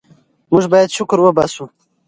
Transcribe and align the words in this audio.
موږ 0.51 0.63
باید 0.71 0.89
شکر 0.97 1.17
وباسو. 1.21 1.65